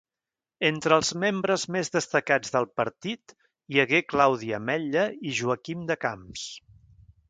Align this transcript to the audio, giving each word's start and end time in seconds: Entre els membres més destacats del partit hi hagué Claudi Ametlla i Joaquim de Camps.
Entre 0.69 0.95
els 1.01 1.11
membres 1.23 1.65
més 1.75 1.93
destacats 1.97 2.55
del 2.57 2.67
partit 2.81 3.37
hi 3.77 3.85
hagué 3.87 4.03
Claudi 4.15 4.53
Ametlla 4.63 5.09
i 5.33 5.39
Joaquim 5.43 5.91
de 5.93 6.05
Camps. 6.07 6.53